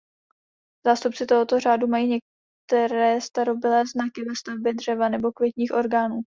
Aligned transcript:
Zástupci 0.85 1.25
tohoto 1.25 1.59
řádu 1.59 1.87
mají 1.87 2.07
některé 2.71 3.21
starobylé 3.21 3.83
znaky 3.85 4.21
ve 4.29 4.35
stavbě 4.35 4.73
dřeva 4.73 5.09
nebo 5.09 5.31
květních 5.31 5.73
orgánů. 5.73 6.21